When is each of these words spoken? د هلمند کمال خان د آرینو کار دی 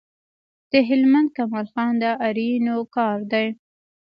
د 0.71 0.73
هلمند 0.89 1.29
کمال 1.37 1.67
خان 1.73 1.93
د 2.01 2.03
آرینو 2.27 2.77
کار 2.95 3.19
دی 3.31 3.47